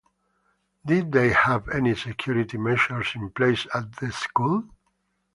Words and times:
Did 0.83 1.11
they 1.11 1.29
have 1.29 1.69
any 1.69 1.93
security 1.93 2.57
measures 2.57 3.11
in 3.13 3.29
place 3.29 3.67
at 3.71 3.97
the 3.97 4.11
school? 4.11 4.63